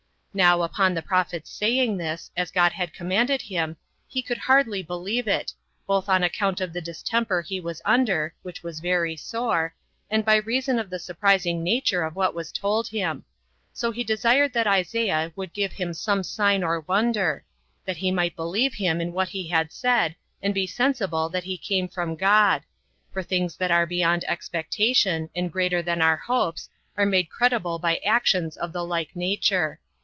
[0.33, 3.75] Now, upon the prophet's saying this, as God had commanded him,
[4.07, 5.51] he could hardly believe it,
[5.85, 9.75] both on account of the distemper he was under, which was very sore,
[10.09, 13.25] and by reason of the surprising nature of what was told him;
[13.73, 17.43] so he desired that Isaiah would give him some sign or wonder,
[17.83, 21.57] that he might believe him in what he had said, and be sensible that he
[21.57, 22.63] came from God;
[23.11, 27.97] for things that are beyond expectation, and greater than our hopes, are made credible by
[28.05, 29.81] actions of the like nature.